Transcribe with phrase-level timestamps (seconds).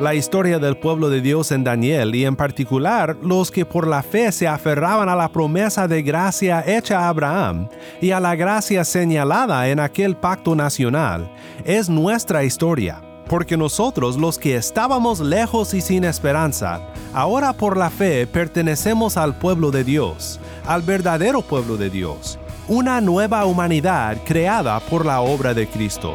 [0.00, 4.02] La historia del pueblo de Dios en Daniel y en particular los que por la
[4.02, 7.68] fe se aferraban a la promesa de gracia hecha a Abraham
[8.00, 11.30] y a la gracia señalada en aquel pacto nacional
[11.64, 16.80] es nuestra historia porque nosotros los que estábamos lejos y sin esperanza,
[17.12, 23.00] ahora por la fe pertenecemos al pueblo de Dios, al verdadero pueblo de Dios, una
[23.00, 26.14] nueva humanidad creada por la obra de Cristo.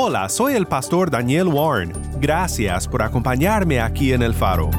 [0.00, 1.92] Hola, soy el pastor Daniel Warren.
[2.20, 4.70] Gracias por acompañarme aquí en El Faro.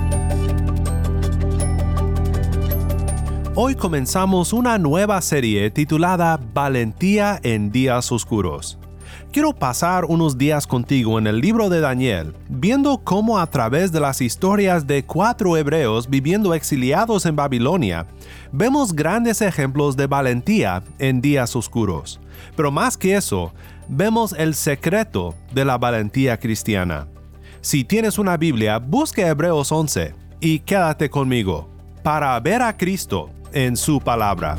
[3.54, 8.79] Hoy comenzamos una nueva serie titulada Valentía en días oscuros.
[9.32, 14.00] Quiero pasar unos días contigo en el libro de Daniel, viendo cómo a través de
[14.00, 18.08] las historias de cuatro hebreos viviendo exiliados en Babilonia,
[18.52, 22.20] vemos grandes ejemplos de valentía en días oscuros.
[22.56, 23.54] Pero más que eso,
[23.88, 27.08] vemos el secreto de la valentía cristiana.
[27.62, 31.70] Si tienes una Biblia, busque Hebreos 11 y quédate conmigo
[32.02, 34.58] para ver a Cristo en su palabra.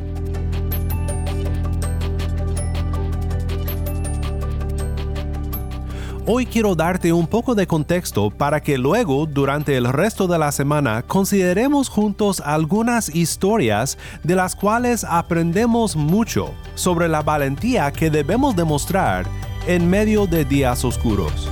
[6.27, 10.53] Hoy quiero darte un poco de contexto para que luego, durante el resto de la
[10.53, 18.55] semana, consideremos juntos algunas historias de las cuales aprendemos mucho sobre la valentía que debemos
[18.55, 19.27] demostrar
[19.67, 21.51] en medio de días oscuros.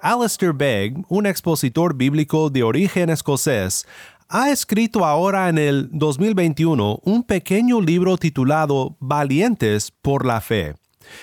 [0.00, 3.88] Alistair Begg, un expositor bíblico de origen escocés,
[4.28, 10.74] ha escrito ahora en el 2021 un pequeño libro titulado Valientes por la Fe.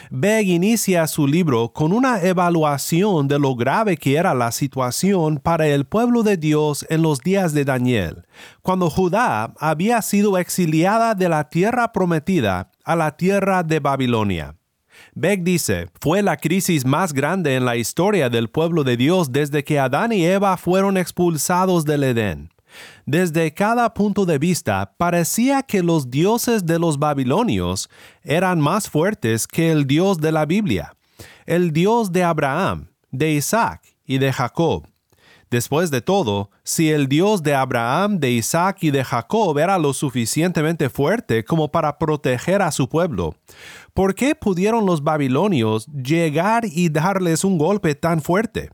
[0.10, 5.68] Begg inicia su libro con una evaluación de lo grave que era la situación para
[5.68, 8.24] el pueblo de Dios en los días de Daniel,
[8.62, 14.56] cuando Judá había sido exiliada de la tierra prometida a la tierra de Babilonia.
[15.16, 19.64] Beck dice, fue la crisis más grande en la historia del pueblo de Dios desde
[19.66, 22.53] que Adán y Eva fueron expulsados del Edén.
[23.06, 27.90] Desde cada punto de vista, parecía que los dioses de los babilonios
[28.24, 30.96] eran más fuertes que el Dios de la Biblia,
[31.46, 34.88] el Dios de Abraham, de Isaac y de Jacob.
[35.54, 39.94] Después de todo, si el Dios de Abraham, de Isaac y de Jacob era lo
[39.94, 43.36] suficientemente fuerte como para proteger a su pueblo,
[43.94, 48.72] ¿por qué pudieron los babilonios llegar y darles un golpe tan fuerte?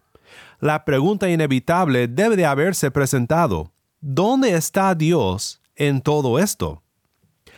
[0.62, 3.74] La pregunta inevitable debe de haberse presentado.
[4.02, 6.82] ¿Dónde está Dios en todo esto?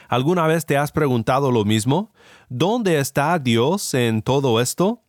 [0.10, 2.14] ¿Alguna vez te has preguntado lo mismo?
[2.50, 5.04] ¿Dónde está Dios en todo esto?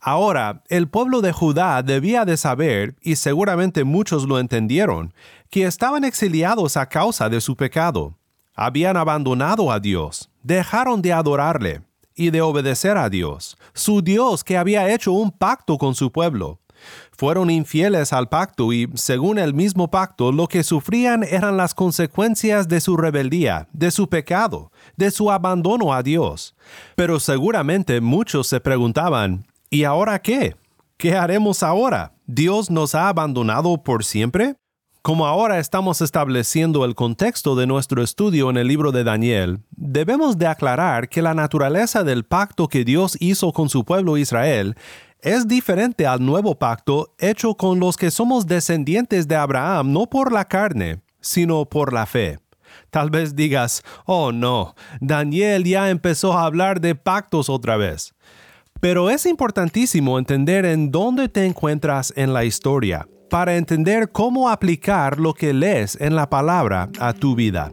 [0.00, 5.14] Ahora, el pueblo de Judá debía de saber, y seguramente muchos lo entendieron,
[5.48, 8.18] que estaban exiliados a causa de su pecado.
[8.52, 11.82] Habían abandonado a Dios, dejaron de adorarle
[12.16, 16.58] y de obedecer a Dios, su Dios que había hecho un pacto con su pueblo.
[17.12, 22.68] Fueron infieles al pacto y, según el mismo pacto, lo que sufrían eran las consecuencias
[22.68, 26.54] de su rebeldía, de su pecado, de su abandono a Dios.
[26.96, 30.56] Pero seguramente muchos se preguntaban, ¿y ahora qué?
[30.96, 32.12] ¿Qué haremos ahora?
[32.26, 34.56] ¿Dios nos ha abandonado por siempre?
[35.02, 40.38] Como ahora estamos estableciendo el contexto de nuestro estudio en el libro de Daniel, debemos
[40.38, 44.76] de aclarar que la naturaleza del pacto que Dios hizo con su pueblo Israel
[45.24, 50.30] es diferente al nuevo pacto hecho con los que somos descendientes de Abraham no por
[50.30, 52.38] la carne, sino por la fe.
[52.90, 58.14] Tal vez digas, oh no, Daniel ya empezó a hablar de pactos otra vez.
[58.80, 65.18] Pero es importantísimo entender en dónde te encuentras en la historia para entender cómo aplicar
[65.18, 67.72] lo que lees en la palabra a tu vida.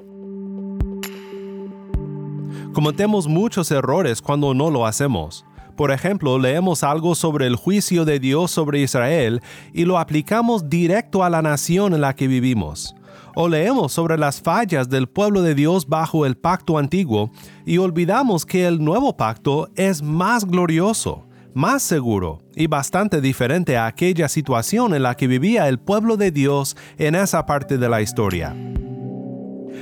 [2.71, 5.44] Cometemos muchos errores cuando no lo hacemos.
[5.75, 9.41] Por ejemplo, leemos algo sobre el juicio de Dios sobre Israel
[9.73, 12.95] y lo aplicamos directo a la nación en la que vivimos.
[13.33, 17.31] o leemos sobre las fallas del pueblo de Dios bajo el pacto antiguo
[17.65, 23.85] y olvidamos que el nuevo pacto es más glorioso, más seguro y bastante diferente a
[23.85, 28.01] aquella situación en la que vivía el pueblo de Dios en esa parte de la
[28.01, 28.56] historia.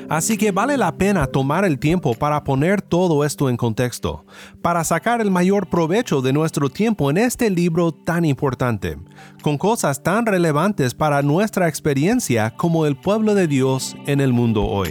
[0.09, 4.25] Así que vale la pena tomar el tiempo para poner todo esto en contexto,
[4.59, 8.97] para sacar el mayor provecho de nuestro tiempo en este libro tan importante,
[9.43, 14.65] con cosas tan relevantes para nuestra experiencia como el pueblo de Dios en el mundo
[14.65, 14.89] hoy.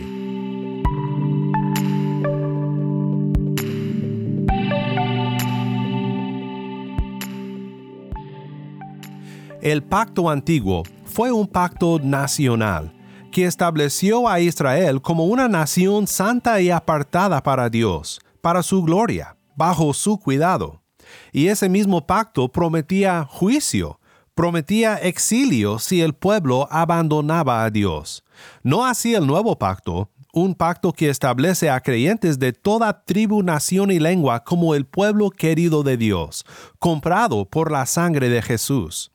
[9.60, 12.92] El pacto antiguo fue un pacto nacional
[13.38, 19.36] que estableció a Israel como una nación santa y apartada para Dios, para su gloria,
[19.54, 20.82] bajo su cuidado.
[21.30, 24.00] Y ese mismo pacto prometía juicio,
[24.34, 28.24] prometía exilio si el pueblo abandonaba a Dios.
[28.64, 33.92] No así el nuevo pacto, un pacto que establece a creyentes de toda tribu, nación
[33.92, 36.44] y lengua como el pueblo querido de Dios,
[36.80, 39.12] comprado por la sangre de Jesús.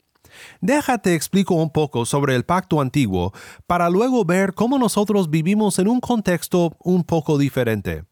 [0.62, 3.34] Déjate explico un poco sobre el pacto antiguo
[3.68, 8.06] para luego ver cómo nosotros vivimos en un contexto un poco diferente.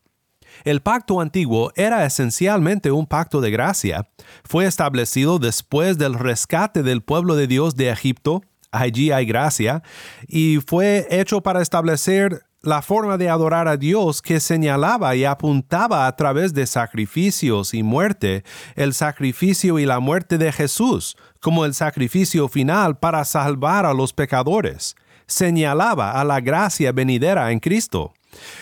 [0.63, 4.09] El pacto antiguo era esencialmente un pacto de gracia.
[4.43, 8.41] Fue establecido después del rescate del pueblo de Dios de Egipto,
[8.71, 9.81] allí hay gracia,
[10.27, 16.05] y fue hecho para establecer la forma de adorar a Dios que señalaba y apuntaba
[16.05, 18.43] a través de sacrificios y muerte,
[18.75, 24.13] el sacrificio y la muerte de Jesús, como el sacrificio final para salvar a los
[24.13, 24.95] pecadores.
[25.25, 28.13] Señalaba a la gracia venidera en Cristo.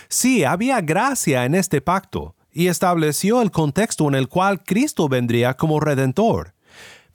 [0.07, 5.55] Sí, había gracia en este pacto, y estableció el contexto en el cual Cristo vendría
[5.55, 6.53] como redentor.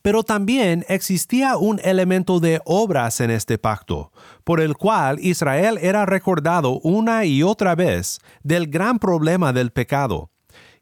[0.04, 4.12] Pero también existía un elemento de obras en este pacto,
[4.44, 10.28] por el cual Israel era recordado una y otra vez del gran problema del pecado.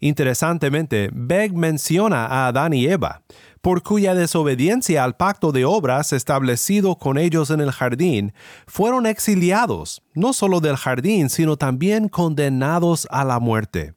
[0.01, 3.23] Interesantemente, Beg menciona a Adán y Eva,
[3.61, 8.33] por cuya desobediencia al pacto de obras establecido con ellos en el jardín,
[8.67, 13.95] fueron exiliados, no solo del jardín, sino también condenados a la muerte.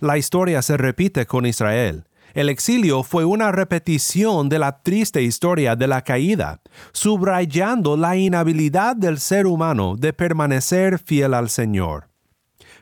[0.00, 2.06] La historia se repite con Israel.
[2.34, 6.60] El exilio fue una repetición de la triste historia de la caída,
[6.92, 12.08] subrayando la inhabilidad del ser humano de permanecer fiel al Señor.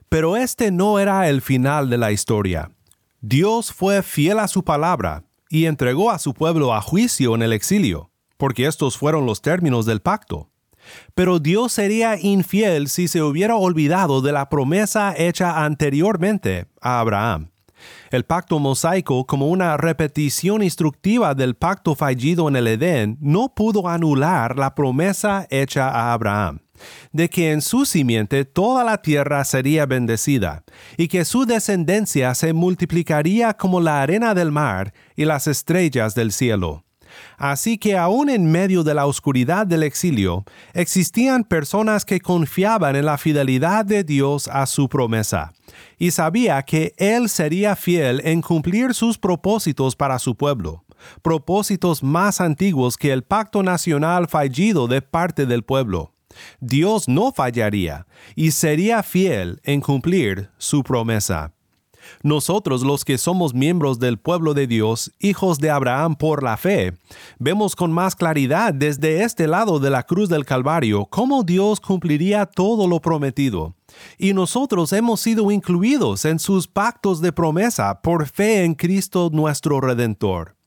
[0.08, 2.70] Pero este no era el final de la historia.
[3.20, 7.52] Dios fue fiel a su palabra y entregó a su pueblo a juicio en el
[7.52, 10.48] exilio, porque estos fueron los términos del pacto.
[11.14, 17.50] Pero Dios sería infiel si se hubiera olvidado de la promesa hecha anteriormente a Abraham.
[18.10, 23.88] El pacto mosaico, como una repetición instructiva del pacto fallido en el Edén, no pudo
[23.88, 26.60] anular la promesa hecha a Abraham
[27.12, 30.64] de que en su simiente toda la tierra sería bendecida,
[30.96, 36.32] y que su descendencia se multiplicaría como la arena del mar y las estrellas del
[36.32, 36.84] cielo.
[37.36, 40.44] Así que aún en medio de la oscuridad del exilio,
[40.74, 45.52] existían personas que confiaban en la fidelidad de Dios a su promesa,
[45.98, 50.84] y sabía que Él sería fiel en cumplir sus propósitos para su pueblo,
[51.22, 56.12] propósitos más antiguos que el pacto nacional fallido de parte del pueblo.
[56.60, 58.06] Dios no fallaría
[58.36, 61.52] y sería fiel en cumplir su promesa.
[62.22, 66.94] Nosotros los que somos miembros del pueblo de Dios, hijos de Abraham por la fe,
[67.38, 72.46] vemos con más claridad desde este lado de la cruz del Calvario cómo Dios cumpliría
[72.46, 73.74] todo lo prometido.
[74.18, 79.80] Y nosotros hemos sido incluidos en sus pactos de promesa por fe en Cristo nuestro
[79.80, 80.59] Redentor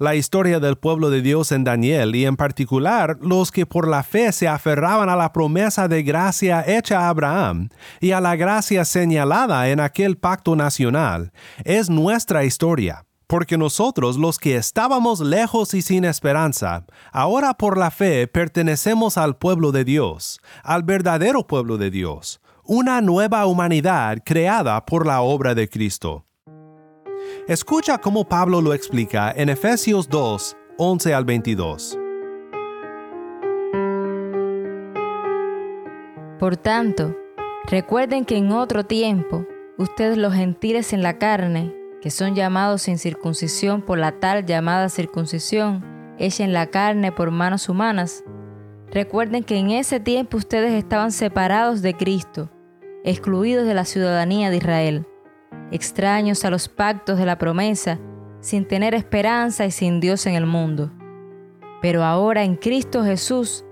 [0.00, 4.02] la historia del pueblo de Dios en Daniel y en particular los que por la
[4.02, 7.68] fe se aferraban a la promesa de gracia hecha a Abraham
[8.00, 11.32] y a la gracia señalada en aquel pacto nacional,
[11.64, 13.04] es nuestra historia.
[13.26, 19.36] Porque nosotros los que estábamos lejos y sin esperanza, ahora por la fe pertenecemos al
[19.36, 25.54] pueblo de Dios, al verdadero pueblo de Dios, una nueva humanidad creada por la obra
[25.54, 26.24] de Cristo.
[27.48, 31.98] Escucha cómo Pablo lo explica en Efesios 2, 11 al 22.
[36.38, 37.16] Por tanto,
[37.66, 39.46] recuerden que en otro tiempo,
[39.78, 44.88] ustedes los gentiles en la carne, que son llamados sin circuncisión por la tal llamada
[44.88, 45.84] circuncisión,
[46.18, 48.22] hecha en la carne por manos humanas,
[48.92, 52.50] recuerden que en ese tiempo ustedes estaban separados de Cristo,
[53.02, 55.06] excluidos de la ciudadanía de Israel
[55.70, 57.98] extraños a los pactos de la promesa,
[58.40, 60.90] sin tener esperanza y sin Dios en el mundo.
[61.82, 63.64] Pero ahora en Cristo Jesús,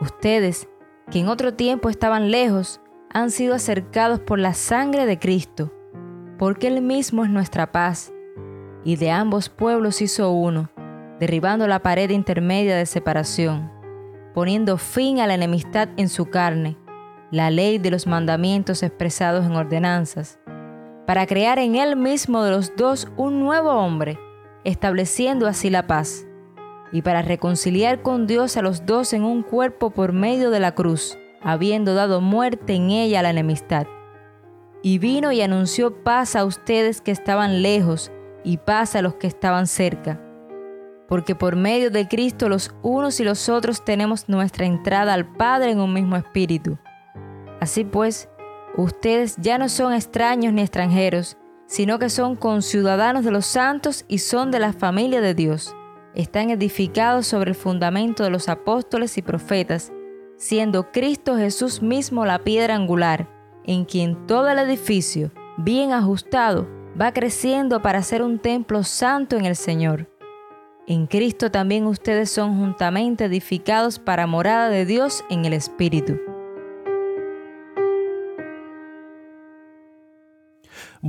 [0.00, 0.68] ustedes,
[1.10, 2.80] que en otro tiempo estaban lejos,
[3.12, 5.72] han sido acercados por la sangre de Cristo,
[6.38, 8.12] porque Él mismo es nuestra paz,
[8.84, 10.70] y de ambos pueblos hizo uno,
[11.18, 13.70] derribando la pared intermedia de separación,
[14.34, 16.76] poniendo fin a la enemistad en su carne,
[17.30, 20.38] la ley de los mandamientos expresados en ordenanzas,
[21.06, 24.18] para crear en Él mismo de los dos un nuevo hombre,
[24.64, 26.26] estableciendo así la paz,
[26.92, 30.74] y para reconciliar con Dios a los dos en un cuerpo por medio de la
[30.74, 33.86] cruz, habiendo dado muerte en ella a la enemistad.
[34.82, 38.10] Y vino y anunció paz a ustedes que estaban lejos
[38.44, 40.20] y paz a los que estaban cerca.
[41.08, 45.70] Porque por medio de Cristo los unos y los otros tenemos nuestra entrada al Padre
[45.70, 46.78] en un mismo espíritu.
[47.60, 48.28] Así pues,
[48.76, 54.18] ustedes ya no son extraños ni extranjeros, sino que son conciudadanos de los santos y
[54.18, 55.74] son de la familia de Dios.
[56.14, 59.92] Están edificados sobre el fundamento de los apóstoles y profetas,
[60.36, 63.28] siendo Cristo Jesús mismo la piedra angular,
[63.64, 66.68] en quien todo el edificio, bien ajustado,
[67.00, 70.08] va creciendo para ser un templo santo en el Señor.
[70.86, 76.35] En Cristo también ustedes son juntamente edificados para morada de Dios en el Espíritu.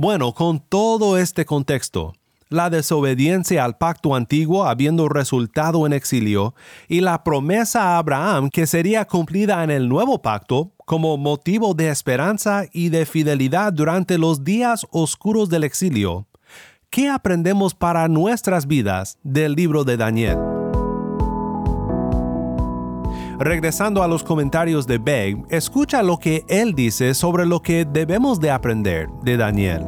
[0.00, 2.14] Bueno, con todo este contexto,
[2.50, 6.54] la desobediencia al pacto antiguo habiendo resultado en exilio
[6.86, 11.88] y la promesa a Abraham que sería cumplida en el nuevo pacto como motivo de
[11.88, 16.28] esperanza y de fidelidad durante los días oscuros del exilio,
[16.90, 20.47] ¿qué aprendemos para nuestras vidas del libro de Daniel?
[23.40, 28.40] Regresando a los comentarios de Beg, escucha lo que él dice sobre lo que debemos
[28.40, 29.86] de aprender de Daniel.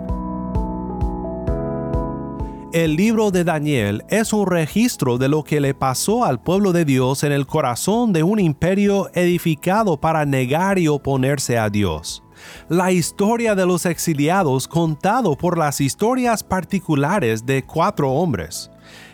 [2.73, 6.85] El libro de Daniel es un registro de lo que le pasó al pueblo de
[6.85, 12.23] Dios en el corazón de un imperio edificado para negar y oponerse a Dios.
[12.69, 18.71] La historia de los exiliados contado por las historias particulares de cuatro hombres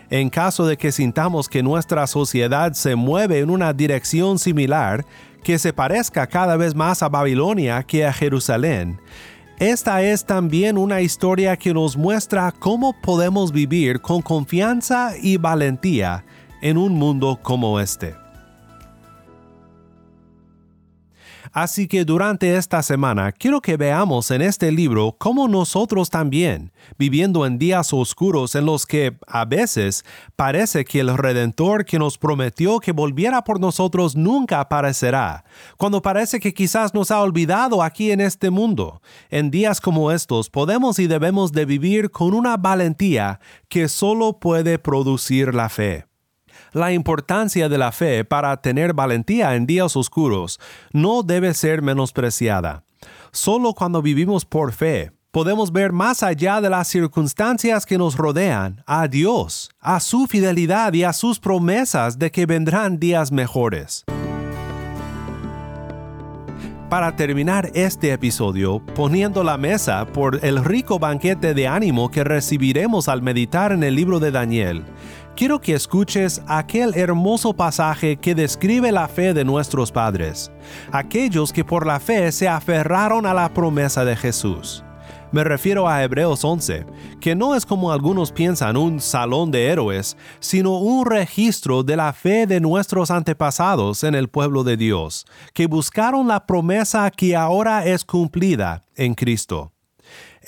[0.09, 5.05] en caso de que sintamos que nuestra sociedad se mueve en una dirección similar,
[5.43, 8.99] que se parezca cada vez más a Babilonia que a Jerusalén.
[9.59, 16.23] Esta es también una historia que nos muestra cómo podemos vivir con confianza y valentía
[16.61, 18.26] en un mundo como este.
[21.59, 27.47] Así que durante esta semana quiero que veamos en este libro cómo nosotros también, viviendo
[27.47, 32.79] en días oscuros en los que a veces parece que el Redentor que nos prometió
[32.79, 35.45] que volviera por nosotros nunca aparecerá,
[35.77, 40.51] cuando parece que quizás nos ha olvidado aquí en este mundo, en días como estos
[40.51, 46.05] podemos y debemos de vivir con una valentía que solo puede producir la fe.
[46.73, 50.59] La importancia de la fe para tener valentía en días oscuros
[50.91, 52.83] no debe ser menospreciada.
[53.31, 58.83] Solo cuando vivimos por fe podemos ver más allá de las circunstancias que nos rodean
[58.87, 64.03] a Dios, a su fidelidad y a sus promesas de que vendrán días mejores.
[66.89, 73.09] Para terminar este episodio, poniendo la mesa por el rico banquete de ánimo que recibiremos
[73.09, 74.85] al meditar en el libro de Daniel,
[75.37, 80.51] quiero que escuches aquel hermoso pasaje que describe la fe de nuestros padres,
[80.91, 84.83] aquellos que por la fe se aferraron a la promesa de Jesús.
[85.31, 86.87] Me refiero a Hebreos 11,
[87.19, 92.13] que no es como algunos piensan un salón de héroes, sino un registro de la
[92.13, 97.85] fe de nuestros antepasados en el pueblo de Dios, que buscaron la promesa que ahora
[97.85, 99.76] es cumplida en Cristo.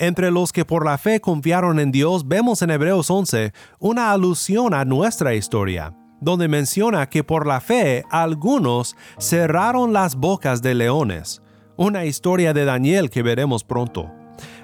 [0.00, 4.72] Entre los que por la fe confiaron en Dios vemos en Hebreos 11 una alusión
[4.72, 11.42] a nuestra historia, donde menciona que por la fe algunos cerraron las bocas de leones,
[11.76, 14.10] una historia de Daniel que veremos pronto.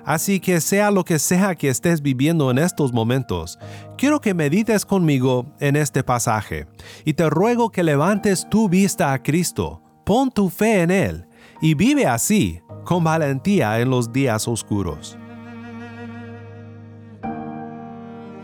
[0.07, 3.59] Así que sea lo que sea que estés viviendo en estos momentos,
[3.99, 6.66] quiero que medites conmigo en este pasaje
[7.05, 11.28] y te ruego que levantes tu vista a Cristo, pon tu fe en Él
[11.61, 15.19] y vive así, con valentía en los días oscuros.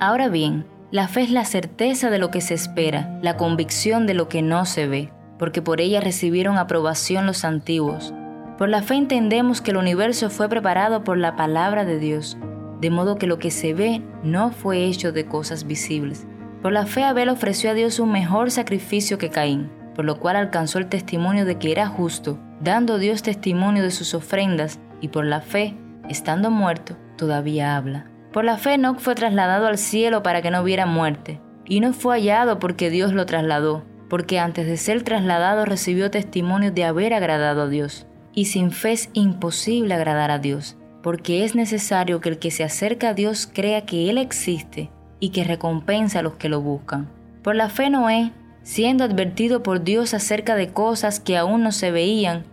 [0.03, 4.15] Ahora bien, la fe es la certeza de lo que se espera, la convicción de
[4.15, 8.13] lo que no se ve, porque por ella recibieron aprobación los antiguos.
[8.59, 12.37] Por la fe entendemos que el universo fue preparado por la palabra de Dios,
[12.81, 16.27] de modo que lo que se ve no fue hecho de cosas visibles.
[16.63, 20.35] Por la fe Abel ofreció a Dios un mejor sacrificio que Caín, por lo cual
[20.35, 25.25] alcanzó el testimonio de que era justo, dando Dios testimonio de sus ofrendas, y por
[25.25, 25.77] la fe,
[26.09, 28.12] estando muerto, todavía habla.
[28.33, 31.93] Por la fe Enoch fue trasladado al cielo para que no hubiera muerte, y no
[31.93, 37.13] fue hallado porque Dios lo trasladó, porque antes de ser trasladado recibió testimonio de haber
[37.13, 38.07] agradado a Dios.
[38.35, 42.65] Y sin fe es imposible agradar a Dios, porque es necesario que el que se
[42.65, 47.11] acerca a Dios crea que Él existe y que recompensa a los que lo buscan.
[47.43, 51.91] Por la fe Noé, siendo advertido por Dios acerca de cosas que aún no se
[51.91, 52.45] veían,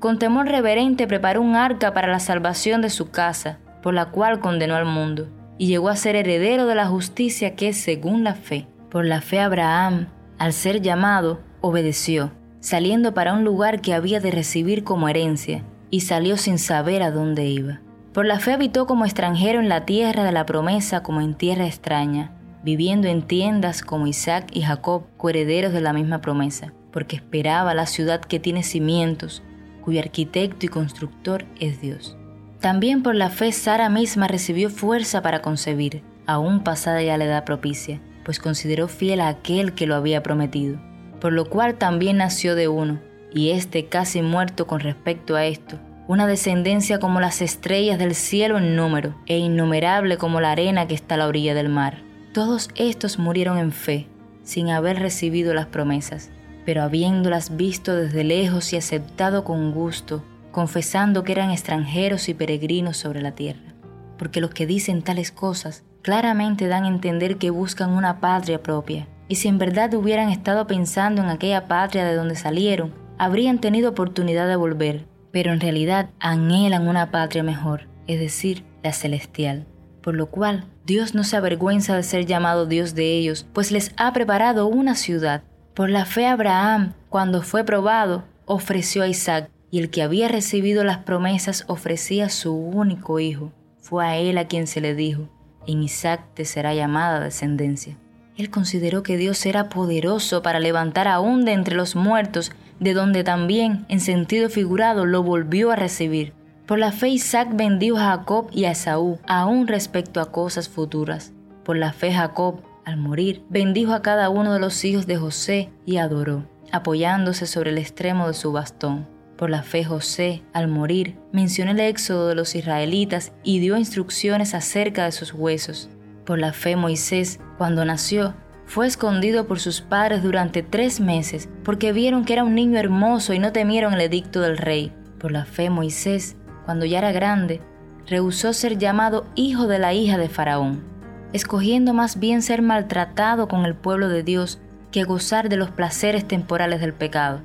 [0.00, 4.40] con temor reverente preparó un arca para la salvación de su casa, por la cual
[4.40, 8.34] condenó al mundo, y llegó a ser heredero de la justicia que es según la
[8.34, 8.66] fe.
[8.90, 10.08] Por la fe Abraham,
[10.38, 16.00] al ser llamado, obedeció, saliendo para un lugar que había de recibir como herencia, y
[16.00, 17.80] salió sin saber a dónde iba.
[18.12, 21.66] Por la fe habitó como extranjero en la tierra de la promesa como en tierra
[21.66, 22.32] extraña,
[22.64, 27.86] viviendo en tiendas como Isaac y Jacob, coherederos de la misma promesa, porque esperaba la
[27.86, 29.42] ciudad que tiene cimientos,
[29.82, 32.16] cuyo arquitecto y constructor es Dios.
[32.60, 37.44] También por la fe Sara misma recibió fuerza para concebir, aún pasada ya la edad
[37.44, 40.78] propicia, pues consideró fiel a aquel que lo había prometido,
[41.20, 43.00] por lo cual también nació de uno,
[43.32, 48.58] y éste casi muerto con respecto a esto, una descendencia como las estrellas del cielo
[48.58, 52.02] en número, e innumerable como la arena que está a la orilla del mar.
[52.34, 54.06] Todos estos murieron en fe,
[54.44, 56.28] sin haber recibido las promesas,
[56.66, 62.96] pero habiéndolas visto desde lejos y aceptado con gusto, confesando que eran extranjeros y peregrinos
[62.96, 63.74] sobre la tierra.
[64.18, 69.06] Porque los que dicen tales cosas claramente dan a entender que buscan una patria propia,
[69.28, 73.90] y si en verdad hubieran estado pensando en aquella patria de donde salieron, habrían tenido
[73.90, 79.66] oportunidad de volver, pero en realidad anhelan una patria mejor, es decir, la celestial.
[80.00, 83.92] Por lo cual, Dios no se avergüenza de ser llamado Dios de ellos, pues les
[83.96, 85.42] ha preparado una ciudad.
[85.74, 90.84] Por la fe Abraham, cuando fue probado, ofreció a Isaac, y el que había recibido
[90.84, 93.52] las promesas ofrecía su único hijo.
[93.80, 95.28] Fue a él a quien se le dijo,
[95.66, 97.96] en Isaac te será llamada descendencia.
[98.36, 103.22] Él consideró que Dios era poderoso para levantar aún de entre los muertos, de donde
[103.24, 106.32] también, en sentido figurado, lo volvió a recibir.
[106.66, 111.32] Por la fe Isaac bendijo a Jacob y a Esaú, aún respecto a cosas futuras.
[111.64, 115.68] Por la fe Jacob, al morir, bendijo a cada uno de los hijos de José
[115.84, 119.06] y adoró, apoyándose sobre el extremo de su bastón.
[119.40, 124.52] Por la fe José, al morir, mencionó el éxodo de los israelitas y dio instrucciones
[124.52, 125.88] acerca de sus huesos.
[126.26, 128.34] Por la fe Moisés, cuando nació,
[128.66, 133.32] fue escondido por sus padres durante tres meses, porque vieron que era un niño hermoso
[133.32, 134.92] y no temieron el edicto del rey.
[135.18, 137.62] Por la fe Moisés, cuando ya era grande,
[138.06, 140.84] rehusó ser llamado hijo de la hija de Faraón
[141.32, 146.26] escogiendo más bien ser maltratado con el pueblo de Dios que gozar de los placeres
[146.26, 147.40] temporales del pecado.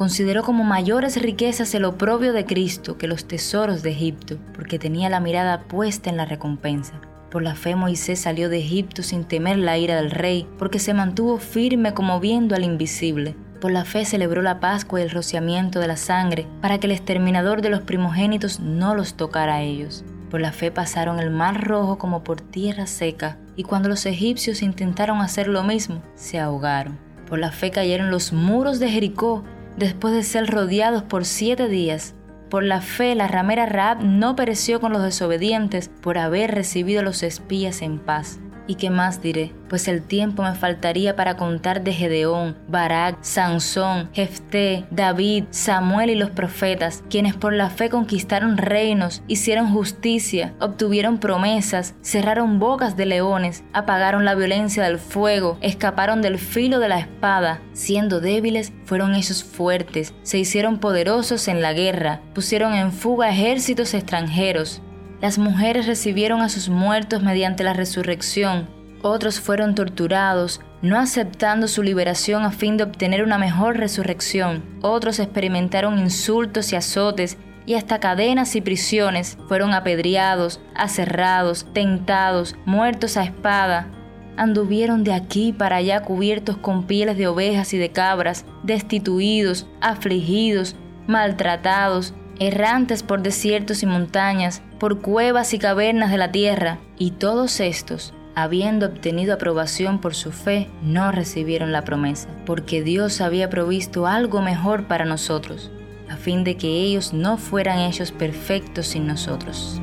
[0.00, 5.10] Consideró como mayores riquezas el oprobio de Cristo que los tesoros de Egipto, porque tenía
[5.10, 6.94] la mirada puesta en la recompensa.
[7.30, 10.94] Por la fe Moisés salió de Egipto sin temer la ira del rey, porque se
[10.94, 13.36] mantuvo firme como viendo al invisible.
[13.60, 16.92] Por la fe celebró la Pascua y el rociamiento de la sangre, para que el
[16.92, 20.02] exterminador de los primogénitos no los tocara a ellos.
[20.30, 24.62] Por la fe pasaron el mar rojo como por tierra seca, y cuando los egipcios
[24.62, 26.98] intentaron hacer lo mismo, se ahogaron.
[27.28, 29.44] Por la fe cayeron los muros de Jericó
[29.76, 32.14] después de ser rodeados por siete días.
[32.48, 37.04] Por la fe la ramera Raab no pereció con los desobedientes por haber recibido a
[37.04, 38.40] los espías en paz.
[38.70, 39.52] ¿Y qué más diré?
[39.68, 46.14] Pues el tiempo me faltaría para contar de Gedeón, Barak, Sansón, Jefté, David, Samuel y
[46.14, 53.06] los profetas, quienes por la fe conquistaron reinos, hicieron justicia, obtuvieron promesas, cerraron bocas de
[53.06, 59.16] leones, apagaron la violencia del fuego, escaparon del filo de la espada, siendo débiles fueron
[59.16, 64.80] ellos fuertes, se hicieron poderosos en la guerra, pusieron en fuga ejércitos extranjeros,
[65.20, 68.68] las mujeres recibieron a sus muertos mediante la resurrección.
[69.02, 74.62] Otros fueron torturados, no aceptando su liberación a fin de obtener una mejor resurrección.
[74.82, 79.38] Otros experimentaron insultos y azotes y hasta cadenas y prisiones.
[79.48, 83.88] Fueron apedreados, aserrados, tentados, muertos a espada.
[84.36, 90.76] Anduvieron de aquí para allá cubiertos con pieles de ovejas y de cabras, destituidos, afligidos,
[91.06, 97.60] maltratados, errantes por desiertos y montañas, por cuevas y cavernas de la tierra, y todos
[97.60, 104.06] estos, habiendo obtenido aprobación por su fe, no recibieron la promesa, porque Dios había provisto
[104.06, 105.70] algo mejor para nosotros,
[106.08, 109.80] a fin de que ellos no fueran hechos perfectos sin nosotros.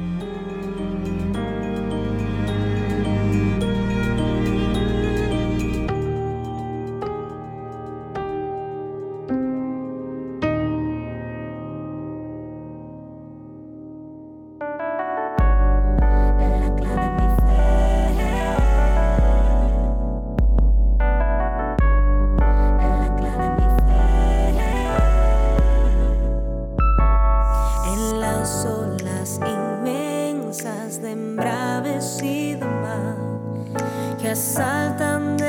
[34.27, 35.46] Que asaltan de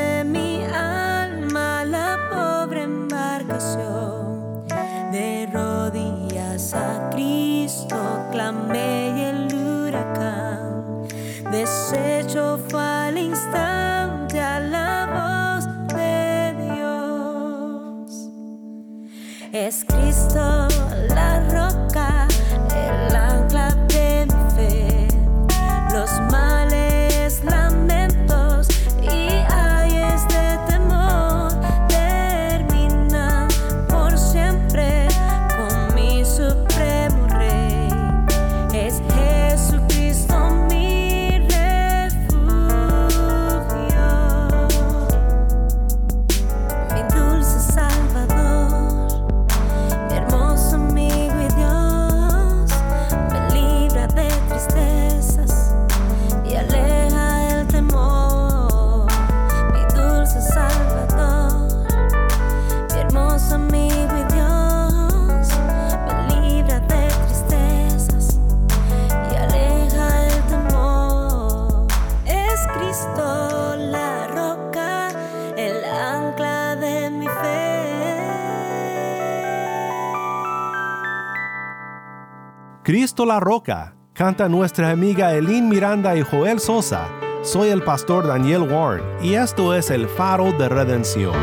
[83.24, 87.08] La Roca, canta nuestra amiga Elin Miranda y Joel Sosa.
[87.42, 91.34] Soy el pastor Daniel Warren y esto es el faro de redención.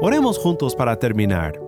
[0.00, 1.60] Oremos juntos para terminar.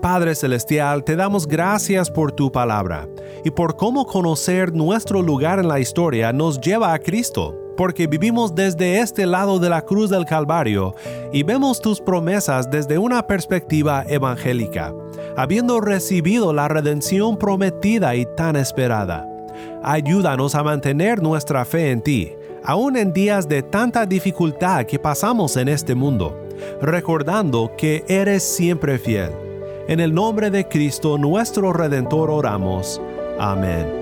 [0.00, 3.08] Padre Celestial, te damos gracias por tu palabra
[3.44, 8.54] y por cómo conocer nuestro lugar en la historia nos lleva a Cristo, porque vivimos
[8.54, 10.94] desde este lado de la cruz del Calvario
[11.32, 14.94] y vemos tus promesas desde una perspectiva evangélica,
[15.36, 19.28] habiendo recibido la redención prometida y tan esperada.
[19.82, 25.56] Ayúdanos a mantener nuestra fe en ti, aun en días de tanta dificultad que pasamos
[25.56, 26.40] en este mundo,
[26.80, 29.32] recordando que eres siempre fiel.
[29.88, 33.02] En el nombre de Cristo nuestro Redentor oramos.
[33.40, 34.01] Amén.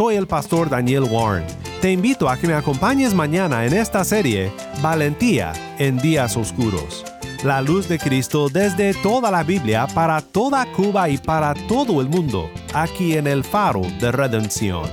[0.00, 1.44] Soy el pastor Daniel Warren.
[1.82, 7.04] Te invito a que me acompañes mañana en esta serie Valentía en días oscuros.
[7.44, 12.08] La luz de Cristo desde toda la Biblia para toda Cuba y para todo el
[12.08, 14.88] mundo, aquí en el faro de redención.